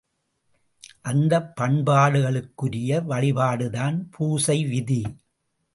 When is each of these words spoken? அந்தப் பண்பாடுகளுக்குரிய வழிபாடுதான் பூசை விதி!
அந்தப் 1.01 1.51
பண்பாடுகளுக்குரிய 1.61 3.01
வழிபாடுதான் 3.05 3.99
பூசை 4.11 4.65
விதி! 4.65 5.01